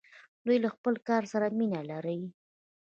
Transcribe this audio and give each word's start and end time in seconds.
دوی 0.45 0.57
له 0.63 0.69
خپل 0.75 0.93
کار 1.09 1.23
سره 1.33 1.47
مینه 1.57 1.81
لري. 1.91 2.19